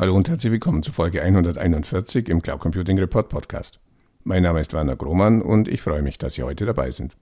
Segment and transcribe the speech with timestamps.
[0.00, 3.80] Hallo und herzlich willkommen zu Folge 141 im Cloud Computing Report Podcast.
[4.24, 7.18] Mein Name ist Werner Grohmann und ich freue mich, dass Sie heute dabei sind.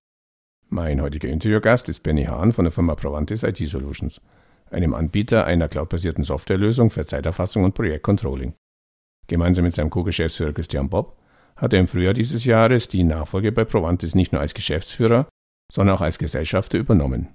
[0.68, 4.20] Mein heutiger Interviewgast ist Benny Hahn von der Firma Provantis IT Solutions,
[4.70, 8.54] einem Anbieter einer cloudbasierten Softwarelösung für Zeiterfassung und Projektcontrolling.
[9.26, 11.18] Gemeinsam mit seinem Co-Geschäftsführer Christian Bob
[11.56, 15.28] hat er im Frühjahr dieses Jahres die Nachfolge bei Provantis nicht nur als Geschäftsführer,
[15.68, 17.34] sondern auch als Gesellschafter übernommen.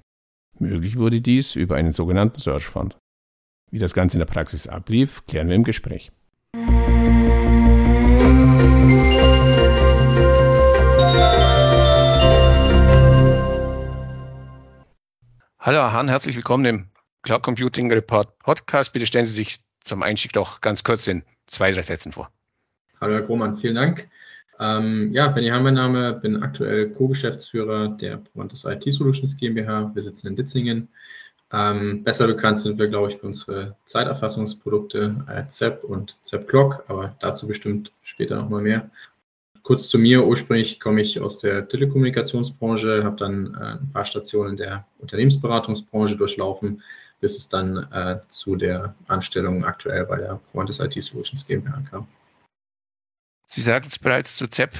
[0.57, 2.97] Möglich wurde dies über einen sogenannten Search Fund.
[3.73, 6.11] Wie das Ganze in der Praxis ablief, klären wir im Gespräch.
[15.57, 16.85] Hallo Herr Hahn, herzlich willkommen im
[17.23, 18.93] Cloud Computing Report Podcast.
[18.93, 22.29] Bitte stellen Sie sich zum Einstieg doch ganz kurz in zwei, drei Sätzen vor.
[23.01, 24.07] Hallo Herr Grohmann, vielen Dank.
[24.59, 29.95] Ähm, ja, Benny Hahn mein Name, bin aktuell Co-Geschäftsführer der Provantis IT Solutions GmbH.
[29.95, 30.89] Wir sitzen in Ditzingen.
[31.53, 36.83] Ähm, besser bekannt sind wir, glaube ich, für unsere Zeiterfassungsprodukte äh, ZEP und ZEP Clock,
[36.87, 38.89] aber dazu bestimmt später nochmal mehr.
[39.61, 44.57] Kurz zu mir, ursprünglich komme ich aus der Telekommunikationsbranche, habe dann äh, ein paar Stationen
[44.57, 46.81] der Unternehmensberatungsbranche durchlaufen,
[47.21, 52.07] bis es dann äh, zu der Anstellung aktuell bei der Provantis IT Solutions GmbH kam.
[53.45, 54.71] Sie sagten es bereits zu ZEP.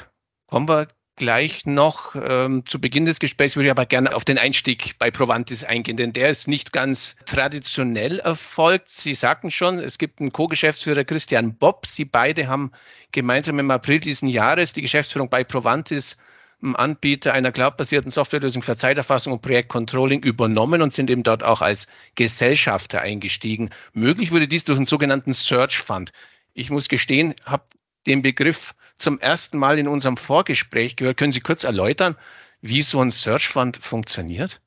[0.48, 2.16] Kommen wir gleich noch.
[2.16, 5.98] Ähm, zu Beginn des Gesprächs würde ich aber gerne auf den Einstieg bei Provantis eingehen,
[5.98, 8.90] denn der ist nicht ganz traditionell erfolgt.
[8.90, 11.86] Sie sagten schon, es gibt einen Co-Geschäftsführer Christian Bob.
[11.88, 12.72] Sie beide haben
[13.12, 16.18] gemeinsam im April diesen Jahres die Geschäftsführung bei Provantis
[16.64, 21.88] Anbieter einer cloudbasierten Softwarelösung für Zeiterfassung und Projektcontrolling übernommen und sind eben dort auch als
[22.16, 23.70] Gesellschafter eingestiegen.
[23.92, 26.12] Möglich wurde dies durch einen sogenannten Search Fund.
[26.54, 27.66] Ich muss gestehen, habe
[28.08, 31.18] den Begriff zum ersten Mal in unserem Vorgespräch gehört.
[31.18, 32.16] Können Sie kurz erläutern,
[32.62, 34.62] wie so ein Search Fund funktioniert?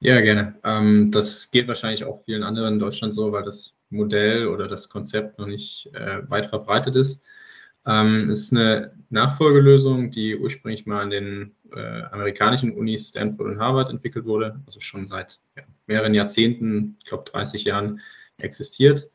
[0.00, 0.54] Ja, gerne.
[0.62, 4.88] Ähm, das geht wahrscheinlich auch vielen anderen in Deutschland so, weil das Modell oder das
[4.88, 7.22] Konzept noch nicht äh, weit verbreitet ist.
[7.86, 13.60] Ähm, es ist eine Nachfolgelösung, die ursprünglich mal an den äh, amerikanischen Unis Stanford und
[13.60, 18.00] Harvard entwickelt wurde, also schon seit ja, mehreren Jahrzehnten, ich glaube 30 Jahren
[18.36, 19.10] existiert.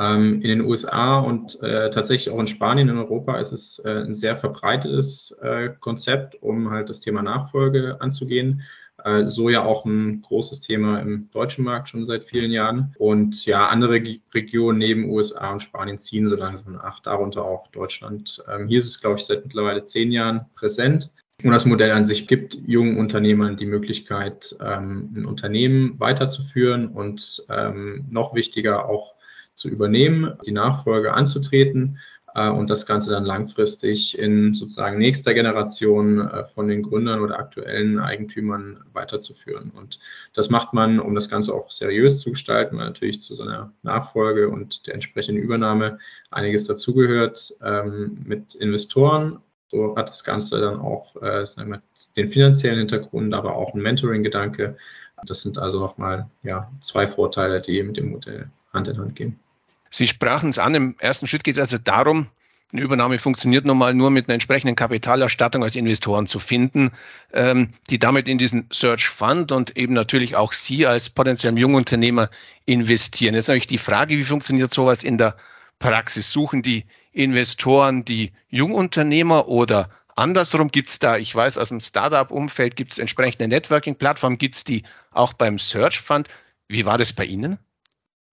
[0.00, 4.02] Ähm, in den USA und äh, tatsächlich auch in Spanien, in Europa ist es äh,
[4.06, 8.62] ein sehr verbreitetes äh, Konzept, um halt das Thema Nachfolge anzugehen.
[9.04, 12.94] Äh, so ja auch ein großes Thema im deutschen Markt schon seit vielen Jahren.
[12.98, 14.00] Und ja, andere
[14.32, 18.42] Regionen neben USA und Spanien ziehen so langsam nach, darunter auch Deutschland.
[18.50, 21.10] Ähm, hier ist es, glaube ich, seit mittlerweile zehn Jahren präsent.
[21.42, 27.44] Und das Modell an sich gibt jungen Unternehmern die Möglichkeit, ähm, ein Unternehmen weiterzuführen und
[27.48, 29.14] ähm, noch wichtiger auch
[29.60, 31.98] zu übernehmen, die Nachfolge anzutreten
[32.34, 37.38] äh, und das Ganze dann langfristig in sozusagen nächster Generation äh, von den Gründern oder
[37.38, 39.70] aktuellen Eigentümern weiterzuführen.
[39.74, 39.98] Und
[40.32, 43.72] das macht man, um das Ganze auch seriös zu gestalten, weil natürlich zu so einer
[43.82, 45.98] Nachfolge und der entsprechenden Übernahme
[46.30, 49.40] einiges dazugehört ähm, mit Investoren.
[49.70, 51.82] So hat das Ganze dann auch äh, wir,
[52.16, 54.76] den finanziellen Hintergrund, aber auch ein Mentoring-Gedanke.
[55.26, 59.38] Das sind also nochmal ja, zwei Vorteile, die mit dem Modell Hand in Hand gehen.
[59.90, 62.28] Sie sprachen es an, im ersten Schritt geht es also darum,
[62.72, 66.92] eine Übernahme funktioniert nun mal nur mit einer entsprechenden Kapitalerstattung als Investoren zu finden,
[67.32, 72.30] ähm, die damit in diesen Search Fund und eben natürlich auch Sie als potenziellen Jungunternehmer
[72.66, 73.34] investieren.
[73.34, 75.36] Jetzt natürlich die Frage, wie funktioniert sowas in der
[75.80, 76.30] Praxis?
[76.30, 82.76] Suchen die Investoren die Jungunternehmer oder andersrum gibt es da, ich weiß, aus dem Startup-Umfeld
[82.76, 86.28] gibt es entsprechende Networking-Plattformen, gibt es die auch beim Search Fund.
[86.68, 87.58] Wie war das bei Ihnen?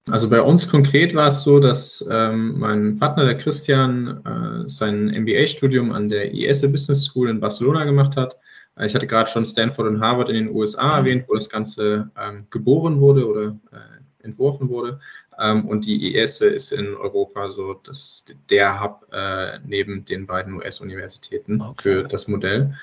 [0.09, 5.07] Also bei uns konkret war es so, dass ähm, mein Partner, der Christian, äh, sein
[5.07, 8.37] MBA-Studium an der IESE Business School in Barcelona gemacht hat.
[8.77, 11.05] Äh, ich hatte gerade schon Stanford und Harvard in den USA mhm.
[11.05, 14.99] erwähnt, wo das Ganze ähm, geboren wurde oder äh, entworfen wurde.
[15.39, 20.53] Ähm, und die IESE ist in Europa so das, der Hub äh, neben den beiden
[20.53, 21.81] US-Universitäten okay.
[21.81, 22.73] für das Modell.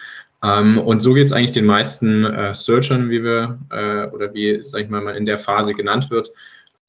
[0.43, 4.35] Um, ähm, und so geht es eigentlich den meisten äh, Searchern, wie wir äh, oder
[4.35, 6.33] wie, sag ich mal, man in der Phase genannt wird,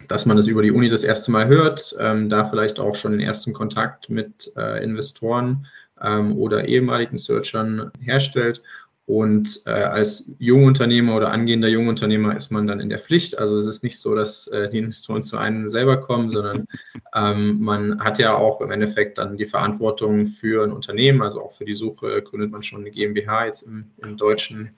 [0.07, 3.11] dass man das über die Uni das erste Mal hört, ähm, da vielleicht auch schon
[3.11, 5.67] den ersten Kontakt mit äh, Investoren
[6.01, 8.61] ähm, oder ehemaligen Searchern herstellt.
[9.07, 13.37] Und äh, als Jungunternehmer oder angehender Jungunternehmer ist man dann in der Pflicht.
[13.37, 16.65] Also es ist nicht so, dass äh, die Investoren zu einem selber kommen, sondern
[17.13, 21.53] ähm, man hat ja auch im Endeffekt dann die Verantwortung für ein Unternehmen, also auch
[21.53, 24.71] für die Suche gründet man schon eine GmbH jetzt im, im deutschen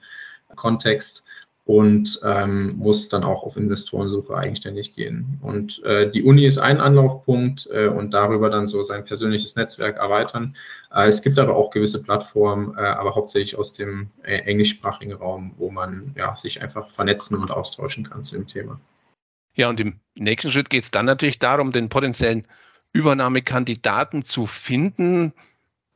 [0.56, 1.24] Kontext
[1.68, 5.38] und ähm, muss dann auch auf Investorensuche eigenständig gehen.
[5.42, 9.98] Und äh, die Uni ist ein Anlaufpunkt äh, und darüber dann so sein persönliches Netzwerk
[9.98, 10.56] erweitern.
[10.90, 15.52] Äh, es gibt aber auch gewisse Plattformen, äh, aber hauptsächlich aus dem äh, englischsprachigen Raum,
[15.58, 18.80] wo man ja, sich einfach vernetzen und austauschen kann zu dem Thema.
[19.54, 22.46] Ja, und im nächsten Schritt geht es dann natürlich darum, den potenziellen
[22.94, 25.34] Übernahmekandidaten zu finden.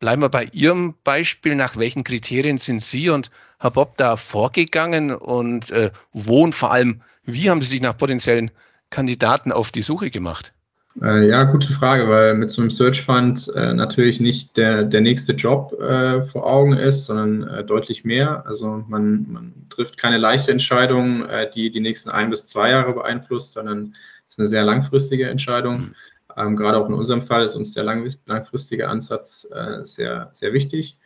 [0.03, 1.55] Bleiben wir bei Ihrem Beispiel.
[1.55, 6.73] Nach welchen Kriterien sind Sie und Herr Bob da vorgegangen und äh, wo und vor
[6.73, 8.51] allem, wie haben Sie sich nach potenziellen
[8.91, 10.55] Kandidaten auf die Suche gemacht?
[11.01, 15.03] Äh, ja, gute Frage, weil mit so einem Search Fund äh, natürlich nicht der, der
[15.03, 18.45] nächste Job äh, vor Augen ist, sondern äh, deutlich mehr.
[18.45, 22.93] Also man, man trifft keine leichte Entscheidung, äh, die die nächsten ein bis zwei Jahre
[22.93, 23.95] beeinflusst, sondern
[24.29, 25.95] es ist eine sehr langfristige Entscheidung.
[26.37, 30.53] Ähm, gerade auch in unserem Fall ist uns der lang, langfristige Ansatz äh, sehr, sehr
[30.53, 30.99] wichtig.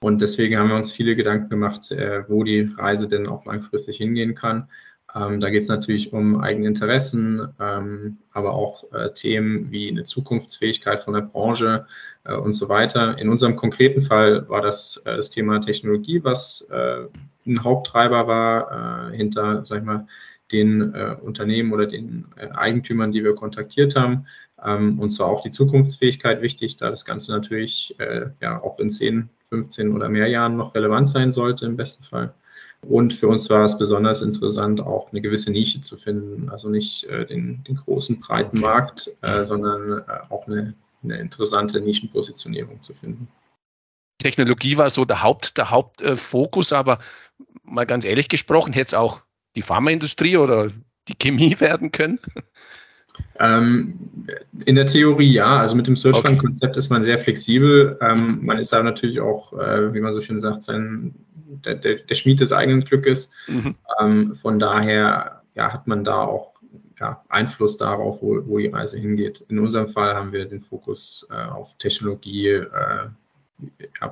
[0.00, 3.98] Und deswegen haben wir uns viele Gedanken gemacht, äh, wo die Reise denn auch langfristig
[3.98, 4.68] hingehen kann.
[5.14, 10.04] Ähm, da geht es natürlich um eigene Interessen, ähm, aber auch äh, Themen wie eine
[10.04, 11.86] Zukunftsfähigkeit von der Branche
[12.24, 13.18] äh, und so weiter.
[13.18, 17.06] In unserem konkreten Fall war das äh, das Thema Technologie, was äh,
[17.46, 20.06] ein Haupttreiber war hinter, sag ich mal,
[20.52, 24.26] den Unternehmen oder den Eigentümern, die wir kontaktiert haben.
[24.64, 28.90] Ähm, und zwar auch die Zukunftsfähigkeit wichtig, da das Ganze natürlich äh, ja auch in
[28.90, 32.34] 10, 15 oder mehr Jahren noch relevant sein sollte im besten Fall.
[32.88, 36.48] Und für uns war es besonders interessant, auch eine gewisse Nische zu finden.
[36.48, 41.80] Also nicht äh, den, den, großen, breiten Markt, äh, sondern äh, auch eine, eine, interessante
[41.80, 43.28] Nischenpositionierung zu finden.
[44.18, 46.98] Technologie war so der, Haupt, der Hauptfokus, aber
[47.62, 49.22] mal ganz ehrlich gesprochen, hätte es auch
[49.56, 50.68] die Pharmaindustrie oder
[51.08, 52.18] die Chemie werden können?
[53.38, 54.26] Ähm,
[54.64, 57.98] in der Theorie ja, also mit dem Search Fund Konzept ist man sehr flexibel.
[58.00, 61.14] Ähm, man ist aber natürlich auch, äh, wie man so schön sagt, sein,
[61.64, 63.30] der, der, der Schmied des eigenen Glückes.
[63.48, 63.74] Mhm.
[64.00, 66.52] Ähm, von daher ja, hat man da auch
[67.00, 69.44] ja, Einfluss darauf, wo, wo, die Reise hingeht.
[69.48, 73.08] In unserem Fall haben wir den Fokus äh, auf Technologie äh,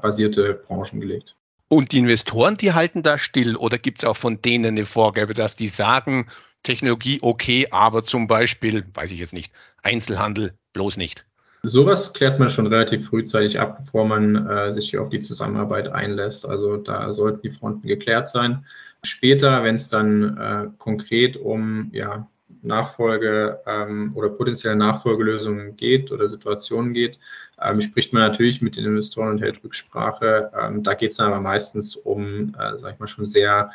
[0.02, 1.36] basierte Branchen gelegt.
[1.72, 5.34] Und die Investoren, die halten da still oder gibt es auch von denen eine Vorgabe,
[5.34, 6.26] dass die sagen,
[6.64, 11.26] Technologie okay, aber zum Beispiel, weiß ich jetzt nicht, Einzelhandel bloß nicht.
[11.62, 16.44] Sowas klärt man schon relativ frühzeitig ab, bevor man äh, sich auf die Zusammenarbeit einlässt.
[16.44, 18.67] Also da sollten die Fronten geklärt sein.
[19.05, 22.28] Später, wenn es dann äh, konkret um ja,
[22.62, 27.18] Nachfolge ähm, oder potenzielle Nachfolgelösungen geht oder Situationen geht,
[27.60, 30.50] ähm, spricht man natürlich mit den Investoren und hält Rücksprache.
[30.60, 33.70] Ähm, da geht es dann aber meistens um, äh, sag ich mal, schon sehr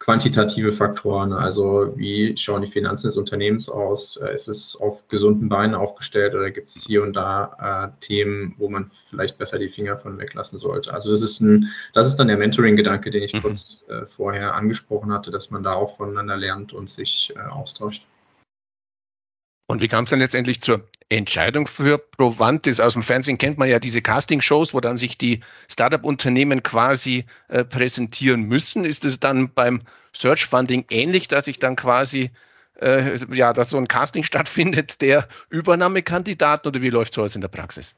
[0.00, 5.50] quantitative Faktoren, also wie schauen die Finanzen des Unternehmens aus, äh, ist es auf gesunden
[5.50, 9.68] Beinen aufgestellt oder gibt es hier und da äh, Themen, wo man vielleicht besser die
[9.68, 10.94] Finger von weglassen sollte.
[10.94, 13.42] Also das ist ein, das ist dann der Mentoring-Gedanke, den ich mhm.
[13.42, 18.06] kurz äh, vorher angesprochen hatte, dass man da auch voneinander lernt und sich äh, austauscht.
[19.70, 22.80] Und wie kam es dann letztendlich zur Entscheidung für Provantis?
[22.80, 27.62] Aus dem Fernsehen kennt man ja diese Casting-Shows, wo dann sich die Startup-Unternehmen quasi äh,
[27.62, 28.84] präsentieren müssen.
[28.84, 29.82] Ist es dann beim
[30.12, 32.32] Search Funding ähnlich, dass ich dann quasi
[32.80, 37.46] äh, ja, dass so ein Casting stattfindet der Übernahmekandidaten oder wie läuft sowas in der
[37.46, 37.94] Praxis?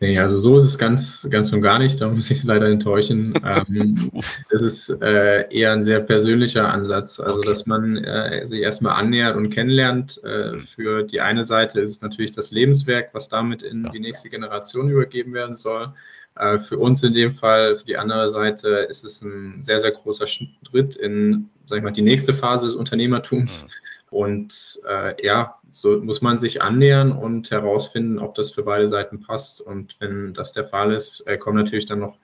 [0.00, 2.00] Nee, also so ist es ganz, ganz und gar nicht.
[2.00, 3.34] Da muss ich es leider enttäuschen.
[3.44, 4.10] ähm,
[4.50, 7.20] das ist äh, eher ein sehr persönlicher Ansatz.
[7.20, 7.48] Also, okay.
[7.48, 10.22] dass man äh, sich erstmal annähert und kennenlernt.
[10.24, 13.90] Äh, für die eine Seite ist es natürlich das Lebenswerk, was damit in ja.
[13.90, 15.92] die nächste Generation übergeben werden soll.
[16.36, 19.92] Äh, für uns in dem Fall, für die andere Seite, ist es ein sehr, sehr
[19.92, 23.62] großer Schritt in, sag ich mal, die nächste Phase des Unternehmertums.
[23.62, 23.74] Ja.
[24.14, 29.20] Und äh, ja, so muss man sich annähern und herausfinden, ob das für beide Seiten
[29.20, 29.60] passt.
[29.60, 32.16] Und wenn das der Fall ist, äh, kommen natürlich dann noch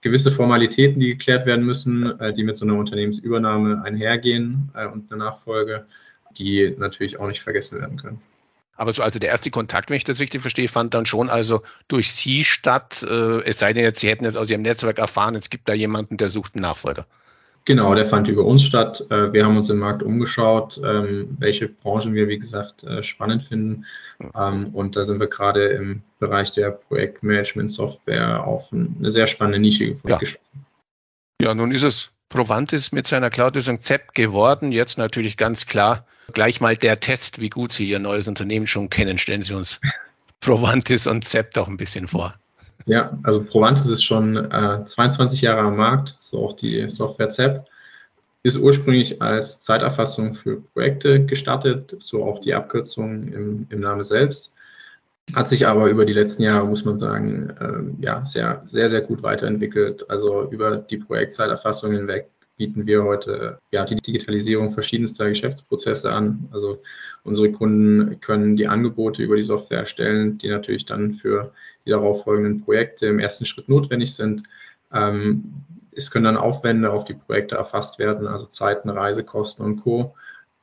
[0.00, 5.12] gewisse Formalitäten, die geklärt werden müssen, äh, die mit so einer Unternehmensübernahme einhergehen äh, und
[5.12, 5.86] eine Nachfolge,
[6.36, 8.20] die natürlich auch nicht vergessen werden können.
[8.74, 11.62] Aber so also der erste Kontakt, wenn ich das richtig verstehe, fand dann schon also
[11.86, 13.06] durch Sie statt.
[13.08, 15.74] Äh, es sei denn, jetzt, Sie hätten es aus Ihrem Netzwerk erfahren, es gibt da
[15.74, 17.06] jemanden, der sucht einen Nachfolger.
[17.66, 19.04] Genau, der fand über uns statt.
[19.10, 23.42] Äh, wir haben uns im Markt umgeschaut, ähm, welche Branchen wir, wie gesagt, äh, spannend
[23.42, 23.84] finden.
[24.36, 29.88] Ähm, und da sind wir gerade im Bereich der Projektmanagement-Software auf eine sehr spannende Nische
[29.88, 30.18] gefunden.
[30.22, 31.48] Ja.
[31.48, 34.70] ja, nun ist es Provantis mit seiner Cloud-Lösung ZEP geworden.
[34.70, 38.90] Jetzt natürlich ganz klar gleich mal der Test, wie gut Sie Ihr neues Unternehmen schon
[38.90, 39.18] kennen.
[39.18, 39.80] Stellen Sie uns
[40.40, 42.38] Provantis und ZEP doch ein bisschen vor.
[42.86, 47.64] Ja, also Provantis ist schon äh, 22 Jahre am Markt, so auch die Software ZEP.
[48.44, 54.52] Ist ursprünglich als Zeiterfassung für Projekte gestartet, so auch die Abkürzung im, im Namen selbst.
[55.34, 59.00] Hat sich aber über die letzten Jahre, muss man sagen, äh, ja, sehr, sehr, sehr
[59.00, 60.08] gut weiterentwickelt.
[60.08, 66.48] Also über die Projektzeiterfassung hinweg bieten wir heute ja, die Digitalisierung verschiedenster Geschäftsprozesse an.
[66.52, 66.82] Also
[67.22, 71.52] unsere Kunden können die Angebote über die Software erstellen, die natürlich dann für
[71.84, 74.42] die darauf folgenden Projekte im ersten Schritt notwendig sind.
[74.92, 75.52] Ähm,
[75.92, 80.14] es können dann Aufwände auf die Projekte erfasst werden, also Zeiten, Reisekosten und Co.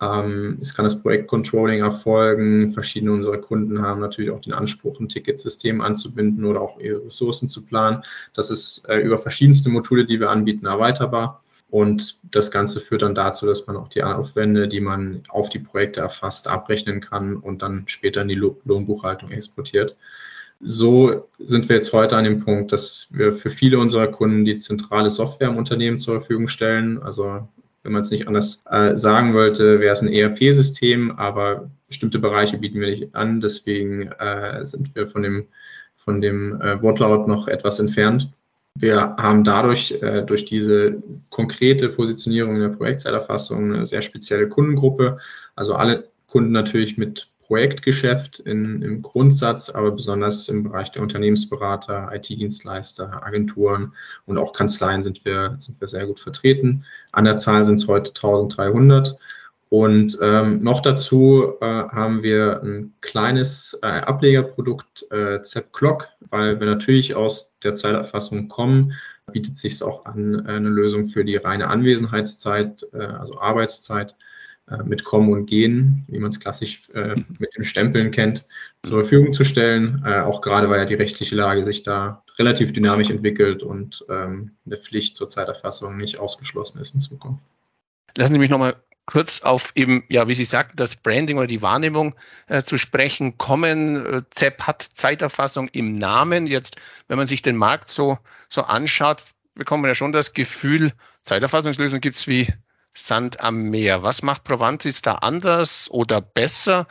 [0.01, 2.69] Ähm, es kann das Projektcontrolling erfolgen.
[2.69, 7.49] Verschiedene unserer Kunden haben natürlich auch den Anspruch, ein Ticketsystem anzubinden oder auch ihre Ressourcen
[7.49, 8.03] zu planen.
[8.33, 11.42] Das ist äh, über verschiedenste Module, die wir anbieten, erweiterbar.
[11.73, 15.57] Und das Ganze führt dann dazu, dass man auch die Aufwände, die man auf die
[15.57, 19.95] Projekte erfasst, abrechnen kann und dann später in die Lohnbuchhaltung exportiert.
[20.59, 24.57] So sind wir jetzt heute an dem Punkt, dass wir für viele unserer Kunden die
[24.57, 27.01] zentrale Software im Unternehmen zur Verfügung stellen.
[27.01, 27.47] Also
[27.81, 32.59] wenn man es nicht anders äh, sagen wollte, wäre es ein ERP-System, aber bestimmte Bereiche
[32.59, 33.41] bieten wir nicht an.
[33.41, 35.47] Deswegen äh, sind wir von dem,
[35.95, 38.29] von dem äh, Wortlaut noch etwas entfernt.
[38.75, 45.19] Wir haben dadurch, äh, durch diese konkrete Positionierung in der Projektzeiterfassung, eine sehr spezielle Kundengruppe.
[45.55, 52.09] Also alle Kunden natürlich mit Projektgeschäft in, im Grundsatz, aber besonders im Bereich der Unternehmensberater,
[52.13, 53.93] IT-Dienstleister, Agenturen
[54.25, 56.85] und auch Kanzleien sind wir, sind wir sehr gut vertreten.
[57.11, 59.17] An der Zahl sind es heute 1300.
[59.73, 66.59] Und ähm, noch dazu äh, haben wir ein kleines äh, Ablegerprodukt, äh, ZEP Clock, weil
[66.59, 68.93] wir natürlich aus der Zeiterfassung kommen,
[69.31, 74.15] bietet sich auch an, äh, eine Lösung für die reine Anwesenheitszeit, äh, also Arbeitszeit
[74.69, 78.45] äh, mit Kommen und Gehen, wie man es klassisch äh, mit dem Stempeln kennt,
[78.83, 80.05] zur Verfügung zu stellen.
[80.05, 84.77] Auch gerade, weil ja die rechtliche Lage sich da relativ dynamisch entwickelt und ähm, eine
[84.77, 87.41] Pflicht zur Zeiterfassung nicht ausgeschlossen ist in Zukunft.
[88.15, 91.61] Lassen Sie mich nochmal kurz auf eben, ja, wie Sie sagten, das Branding oder die
[91.61, 92.15] Wahrnehmung
[92.47, 94.05] äh, zu sprechen kommen.
[94.05, 96.47] Äh, ZEP hat Zeiterfassung im Namen.
[96.47, 98.17] Jetzt, wenn man sich den Markt so,
[98.49, 99.23] so anschaut,
[99.55, 100.93] bekommt man ja schon das Gefühl,
[101.23, 102.47] Zeiterfassungslösungen gibt es wie
[102.93, 104.03] Sand am Meer.
[104.03, 106.87] Was macht Provantis da anders oder besser?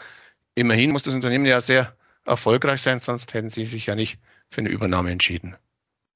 [0.54, 4.18] Immerhin muss das Unternehmen ja sehr erfolgreich sein, sonst hätten Sie sich ja nicht
[4.50, 5.56] für eine Übernahme entschieden.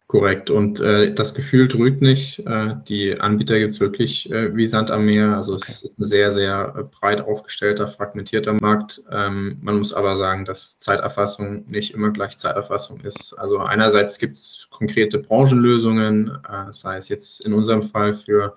[0.09, 0.51] Korrekt.
[0.51, 2.39] Und äh, das Gefühl trügt nicht.
[2.47, 5.35] Äh, die Anbieter gibt es wirklich äh, wie Sand am Meer.
[5.35, 5.65] Also okay.
[5.67, 9.03] es ist ein sehr, sehr äh, breit aufgestellter, fragmentierter Markt.
[9.11, 13.33] Ähm, man muss aber sagen, dass Zeiterfassung nicht immer gleich Zeiterfassung ist.
[13.33, 18.55] Also einerseits gibt es konkrete Branchenlösungen, äh, sei es jetzt in unserem Fall für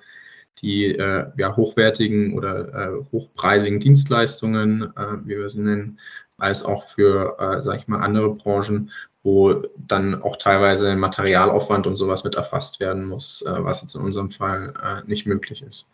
[0.62, 6.00] die äh, ja, hochwertigen oder äh, hochpreisigen Dienstleistungen, äh, wie wir sie nennen,
[6.38, 8.92] als auch für, äh, sage ich mal, andere Branchen,
[9.24, 14.02] wo dann auch teilweise Materialaufwand und sowas mit erfasst werden muss, äh, was jetzt in
[14.02, 15.90] unserem Fall äh, nicht möglich ist.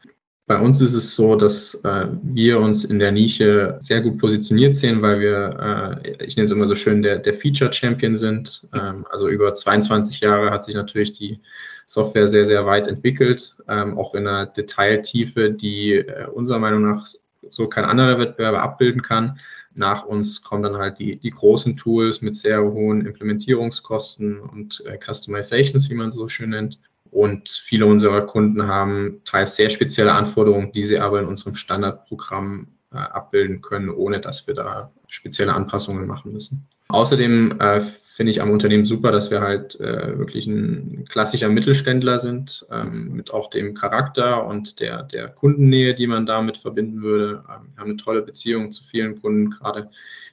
[0.47, 4.75] Bei uns ist es so, dass äh, wir uns in der Nische sehr gut positioniert
[4.75, 8.67] sehen, weil wir, ich nenne es immer so schön, der, der Feature Champion sind.
[8.79, 11.39] Ähm, also über 22 Jahre hat sich natürlich die
[11.87, 17.07] Software sehr, sehr weit entwickelt, ähm, auch in einer Detailtiefe, die unserer Meinung nach
[17.49, 19.39] so kein anderer Wettbewerber abbilden kann.
[19.75, 24.97] Nach uns kommen dann halt die, die großen Tools mit sehr hohen Implementierungskosten und äh,
[24.97, 26.79] Customizations, wie man so schön nennt.
[27.11, 32.67] Und viele unserer Kunden haben teils sehr spezielle Anforderungen, die sie aber in unserem Standardprogramm
[33.01, 36.67] abbilden können, ohne dass wir da spezielle Anpassungen machen müssen.
[36.87, 42.17] Außerdem äh, finde ich am Unternehmen super, dass wir halt äh, wirklich ein klassischer Mittelständler
[42.17, 47.43] sind, ähm, mit auch dem Charakter und der, der Kundennähe, die man damit verbinden würde.
[47.49, 49.89] Ähm, wir haben eine tolle Beziehung zu vielen Kunden, gerade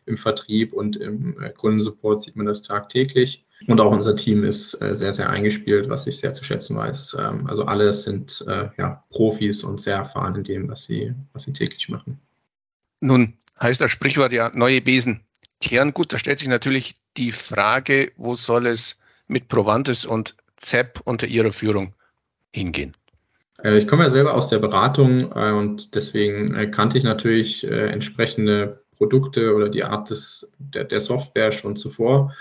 [0.06, 3.44] im Vertrieb und im äh, Kundensupport sieht man das tagtäglich.
[3.68, 7.16] Und auch unser Team ist äh, sehr, sehr eingespielt, was ich sehr zu schätzen weiß.
[7.18, 11.44] Ähm, also alle sind äh, ja, Profis und sehr erfahren in dem, was sie, was
[11.44, 12.20] sie täglich machen.
[13.02, 15.22] Nun heißt das Sprichwort ja neue Besen
[15.60, 21.26] Kerngut, da stellt sich natürlich die Frage, wo soll es mit Provantes und ZEP unter
[21.26, 21.94] Ihrer Führung
[22.52, 22.96] hingehen?
[23.62, 27.64] Äh, ich komme ja selber aus der Beratung äh, und deswegen äh, kannte ich natürlich
[27.64, 32.32] entsprechende Produkte oder die Art des, der, der Software schon zuvor,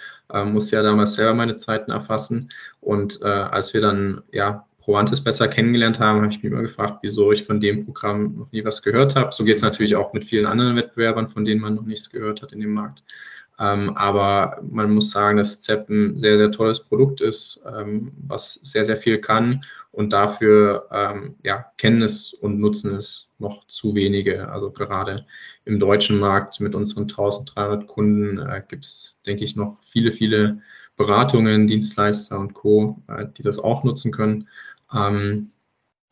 [0.46, 2.50] musste ja damals selber meine Zeiten erfassen.
[2.80, 7.32] Und als wir dann ja Provantis besser kennengelernt haben, habe ich mich immer gefragt, wieso
[7.32, 9.32] ich von dem Programm noch nie was gehört habe.
[9.32, 12.42] So geht es natürlich auch mit vielen anderen Wettbewerbern, von denen man noch nichts gehört
[12.42, 13.04] hat in dem Markt.
[13.60, 18.56] Ähm, aber man muss sagen, dass ZEP ein sehr, sehr tolles Produkt ist, ähm, was
[18.64, 23.94] sehr, sehr viel kann und dafür ähm, ja, kennen es und nutzen es noch zu
[23.94, 24.50] wenige.
[24.50, 25.28] Also gerade
[25.66, 30.62] im deutschen Markt mit unseren 1300 Kunden äh, gibt es, denke ich, noch viele, viele
[30.98, 34.48] Beratungen, Dienstleister und Co., äh, die das auch nutzen können.
[34.94, 35.52] Ähm,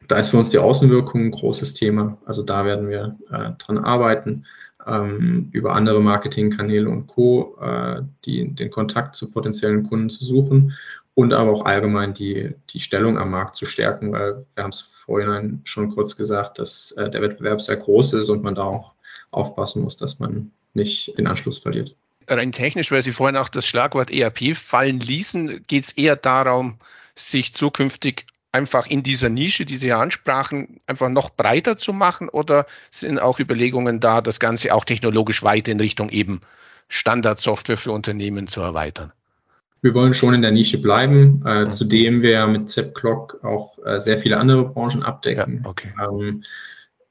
[0.08, 2.18] da ist für uns die Außenwirkung ein großes Thema.
[2.26, 4.46] Also da werden wir äh, dran arbeiten,
[4.86, 7.58] ähm, über andere Marketingkanäle und Co.
[7.62, 10.74] Äh, die, den Kontakt zu potenziellen Kunden zu suchen
[11.14, 14.80] und aber auch allgemein die, die Stellung am Markt zu stärken, weil wir haben es
[14.80, 18.94] vorhin schon kurz gesagt, dass äh, der Wettbewerb sehr groß ist und man da auch
[19.32, 21.96] aufpassen muss, dass man nicht den Anschluss verliert.
[22.28, 26.78] Rein technisch, weil Sie vorhin auch das Schlagwort ERP fallen ließen, geht es eher darum,
[27.16, 32.30] sich zukünftig einfach in dieser Nische, die Sie ja ansprachen, einfach noch breiter zu machen
[32.30, 36.42] oder sind auch Überlegungen da, das Ganze auch technologisch weiter in Richtung eben
[36.88, 39.12] Standardsoftware für Unternehmen zu erweitern?
[39.82, 41.72] Wir wollen schon in der Nische bleiben, äh, mhm.
[41.72, 45.62] zudem wir mit ZepClock auch äh, sehr viele andere Branchen abdecken.
[45.64, 45.94] Ja, okay.
[46.02, 46.44] ähm,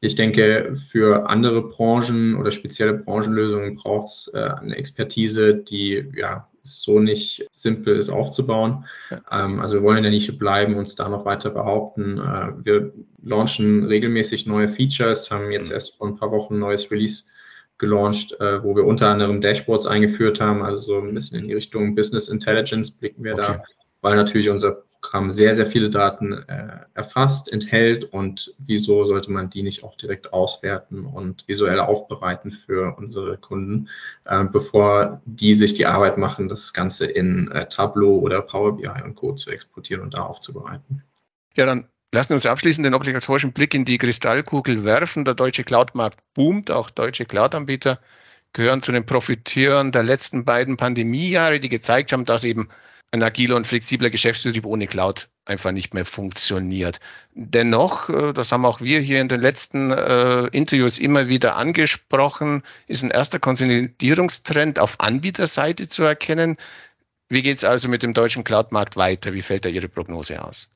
[0.00, 6.46] ich denke, für andere Branchen oder spezielle Branchenlösungen braucht es äh, eine Expertise, die ja
[6.68, 8.86] so nicht simpel ist aufzubauen.
[9.10, 9.44] Ja.
[9.44, 12.18] Ähm, also wir wollen in der Nische bleiben, uns da noch weiter behaupten.
[12.18, 15.74] Äh, wir launchen regelmäßig neue Features, haben jetzt mhm.
[15.74, 17.24] erst vor ein paar Wochen ein neues Release
[17.78, 21.54] gelauncht, äh, wo wir unter anderem Dashboards eingeführt haben, also so ein bisschen in die
[21.54, 23.42] Richtung Business Intelligence blicken wir okay.
[23.46, 23.64] da,
[24.00, 29.48] weil natürlich unser Programm sehr, sehr viele Daten äh, erfasst, enthält und wieso sollte man
[29.48, 33.88] die nicht auch direkt auswerten und visuell aufbereiten für unsere Kunden,
[34.24, 39.02] äh, bevor die sich die Arbeit machen, das Ganze in äh, Tableau oder Power BI
[39.04, 39.32] und Co.
[39.34, 41.02] zu exportieren und da aufzubereiten.
[41.54, 45.24] Ja, dann lassen wir uns abschließend den obligatorischen Blick in die Kristallkugel werfen.
[45.24, 47.98] Der deutsche Cloud-Markt boomt, auch deutsche Cloud-Anbieter
[48.52, 52.68] gehören zu den Profiteuren der letzten beiden Pandemiejahre, die gezeigt haben, dass eben
[53.10, 57.00] ein agiler und flexibler Geschäftsbetrieb ohne Cloud einfach nicht mehr funktioniert.
[57.34, 62.62] Dennoch, äh, das haben auch wir hier in den letzten äh, Interviews immer wieder angesprochen,
[62.86, 66.56] ist ein erster Konsolidierungstrend auf Anbieterseite zu erkennen.
[67.28, 69.32] Wie geht es also mit dem deutschen Cloud-Markt weiter?
[69.32, 70.70] Wie fällt da Ihre Prognose aus?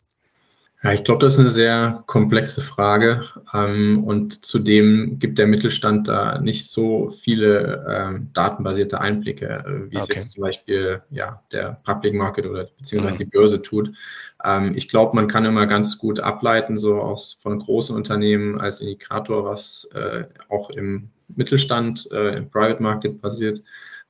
[0.85, 3.25] Ja, ich glaube, das ist eine sehr komplexe Frage
[3.55, 9.97] ähm, und zudem gibt der Mittelstand da nicht so viele ähm, datenbasierte Einblicke, äh, wie
[9.97, 9.99] okay.
[9.99, 13.19] es jetzt zum Beispiel ja, der Public Market oder beziehungsweise mhm.
[13.19, 13.93] die Börse tut.
[14.45, 18.81] Ähm, ich glaube, man kann immer ganz gut ableiten, so aus von großen Unternehmen als
[18.81, 23.63] Indikator, was äh, auch im Mittelstand, äh, im Private Market passiert.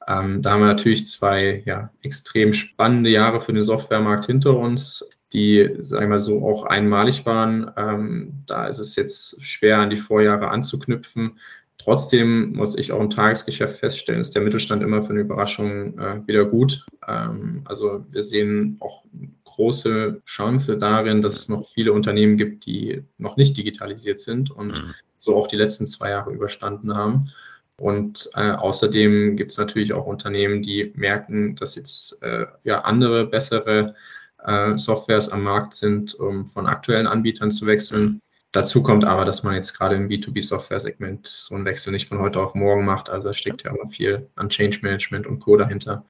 [0.09, 5.05] Ähm, da haben wir natürlich zwei ja, extrem spannende Jahre für den Softwaremarkt hinter uns
[5.33, 7.71] die, sagen wir mal so, auch einmalig waren.
[7.77, 11.38] Ähm, da ist es jetzt schwer, an die Vorjahre anzuknüpfen.
[11.79, 16.27] Trotzdem muss ich auch im Tagesgeschäft feststellen, ist der Mittelstand immer für eine Überraschung äh,
[16.27, 16.87] wieder gut.
[17.09, 19.03] Ähm, also wir sehen auch
[19.45, 24.68] große Chance darin, dass es noch viele Unternehmen gibt, die noch nicht digitalisiert sind und
[24.68, 24.95] mhm.
[25.16, 27.33] so auch die letzten zwei Jahre überstanden haben.
[27.79, 33.27] Und äh, außerdem gibt es natürlich auch Unternehmen, die merken, dass jetzt äh, ja andere,
[33.27, 33.95] bessere
[34.44, 38.20] äh, Softwares am Markt sind, um von aktuellen Anbietern zu wechseln.
[38.52, 42.40] Dazu kommt aber, dass man jetzt gerade im B2B-Software-Segment so einen Wechsel nicht von heute
[42.40, 43.09] auf morgen macht.
[43.09, 45.57] Also da steckt ja immer viel an Change Management und Co.
[45.57, 46.05] dahinter.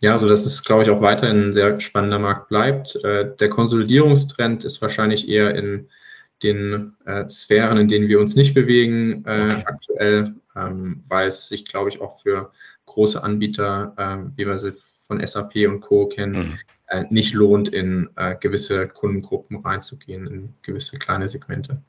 [0.00, 2.96] Ja, so dass es, glaube ich, auch weiterhin ein sehr spannender Markt bleibt.
[3.04, 5.88] Äh, der Konsolidierungstrend ist wahrscheinlich eher in
[6.42, 11.64] den äh, Sphären, in denen wir uns nicht bewegen äh, aktuell, ähm, weil es sich,
[11.64, 12.52] glaube ich, auch für
[12.86, 14.74] große Anbieter, äh, wie wir sie
[15.06, 16.06] von SAP und Co.
[16.06, 16.58] kennen, mhm.
[16.92, 21.80] Äh, nicht lohnt, in äh, gewisse Kundengruppen reinzugehen, in gewisse kleine Segmente.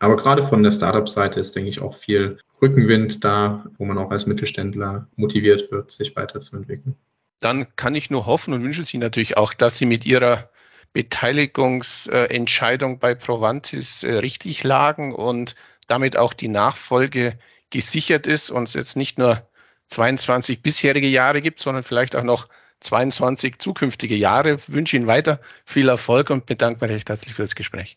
[0.00, 4.10] Aber gerade von der Startup-Seite ist, denke ich, auch viel Rückenwind da, wo man auch
[4.10, 6.96] als Mittelständler motiviert wird, sich weiterzuentwickeln.
[7.38, 10.50] Dann kann ich nur hoffen und wünsche Sie natürlich auch, dass Sie mit Ihrer
[10.92, 15.54] Beteiligungsentscheidung bei Provantis äh, richtig lagen und
[15.86, 17.38] damit auch die Nachfolge
[17.70, 19.40] gesichert ist und es jetzt nicht nur
[19.86, 22.48] 22 bisherige Jahre gibt, sondern vielleicht auch noch
[22.80, 24.54] 22 zukünftige Jahre.
[24.54, 27.96] Ich wünsche Ihnen weiter viel Erfolg und bedanke mich recht herzlich für das Gespräch.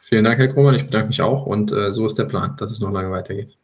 [0.00, 0.74] Vielen Dank, Herr Krummer.
[0.74, 3.56] Ich bedanke mich auch und äh, so ist der Plan, dass es noch lange weitergeht.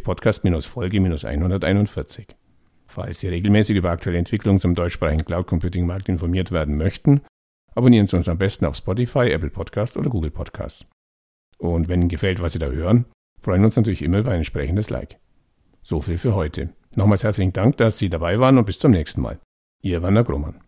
[0.03, 2.27] Podcast-Folge 141.
[2.87, 7.21] Falls Sie regelmäßig über aktuelle Entwicklungen zum deutschsprachigen Cloud Computing Markt informiert werden möchten,
[7.73, 10.87] abonnieren Sie uns am besten auf Spotify, Apple Podcast oder Google Podcast.
[11.57, 13.05] Und wenn Ihnen gefällt, was Sie da hören,
[13.39, 15.19] freuen wir uns natürlich immer über ein entsprechendes Like.
[15.81, 16.69] So viel für heute.
[16.95, 19.39] Nochmals herzlichen Dank, dass Sie dabei waren und bis zum nächsten Mal.
[19.81, 20.61] Ihr Werner Grummann.